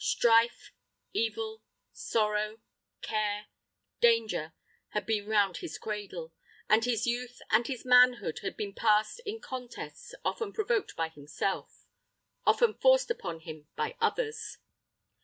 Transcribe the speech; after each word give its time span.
Strife, 0.03 0.71
evil, 1.13 1.61
sorrow, 1.93 2.59
care, 3.03 3.45
danger, 3.99 4.53
had 4.93 5.05
been 5.05 5.27
round 5.27 5.57
his 5.57 5.77
cradle, 5.77 6.33
and 6.67 6.83
his 6.85 7.05
youth 7.05 7.39
and 7.51 7.67
his 7.67 7.85
manhood 7.85 8.39
had 8.39 8.57
been 8.57 8.73
passed 8.73 9.19
in 9.27 9.39
contests 9.41 10.15
often 10.25 10.53
provoked 10.53 10.95
by 10.95 11.09
himself, 11.09 11.85
often 12.47 12.73
forced 12.73 13.11
upon 13.11 13.41
him 13.41 13.67
by 13.75 13.95
others. 14.01 14.57